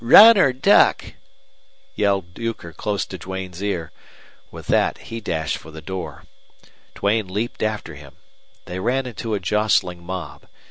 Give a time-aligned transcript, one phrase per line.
[0.03, 1.13] "Run or duck!"
[1.93, 3.91] yelled Euchre, close to Duane's ear.
[4.49, 6.23] With that he dashed for the door.
[6.95, 8.15] Duane leaped after him.
[8.65, 10.47] They ran into a jostling mob.